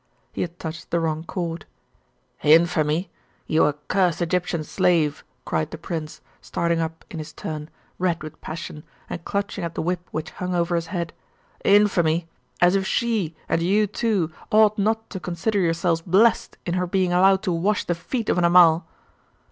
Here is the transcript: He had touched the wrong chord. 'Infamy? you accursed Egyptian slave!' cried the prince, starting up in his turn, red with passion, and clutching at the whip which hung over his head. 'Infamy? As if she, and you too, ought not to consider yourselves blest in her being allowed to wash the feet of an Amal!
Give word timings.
He 0.33 0.41
had 0.41 0.57
touched 0.57 0.89
the 0.89 0.99
wrong 0.99 1.23
chord. 1.23 1.67
'Infamy? 2.41 3.11
you 3.45 3.67
accursed 3.67 4.19
Egyptian 4.19 4.63
slave!' 4.63 5.23
cried 5.45 5.69
the 5.69 5.77
prince, 5.77 6.21
starting 6.41 6.79
up 6.79 7.05
in 7.11 7.19
his 7.19 7.31
turn, 7.31 7.69
red 7.99 8.23
with 8.23 8.41
passion, 8.41 8.83
and 9.11 9.23
clutching 9.23 9.63
at 9.63 9.75
the 9.75 9.81
whip 9.83 10.09
which 10.09 10.31
hung 10.31 10.55
over 10.55 10.73
his 10.75 10.87
head. 10.87 11.13
'Infamy? 11.63 12.27
As 12.61 12.73
if 12.75 12.87
she, 12.87 13.35
and 13.47 13.61
you 13.61 13.85
too, 13.85 14.31
ought 14.51 14.79
not 14.79 15.07
to 15.11 15.19
consider 15.19 15.59
yourselves 15.59 16.01
blest 16.01 16.57
in 16.65 16.73
her 16.73 16.87
being 16.87 17.13
allowed 17.13 17.43
to 17.43 17.51
wash 17.51 17.83
the 17.85 17.93
feet 17.93 18.27
of 18.27 18.39
an 18.39 18.43
Amal! 18.43 18.87